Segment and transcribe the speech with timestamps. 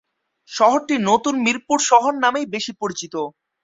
[0.49, 3.13] শহরটি নতুন মিরপুর শহর নামেই বেশি পরিচিত।